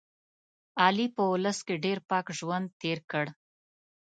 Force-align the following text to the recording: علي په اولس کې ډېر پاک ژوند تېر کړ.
علي 0.83 1.07
په 1.15 1.21
اولس 1.29 1.57
کې 1.67 1.75
ډېر 1.85 1.97
پاک 2.09 2.25
ژوند 2.37 2.67
تېر 2.81 2.99
کړ. 3.11 3.25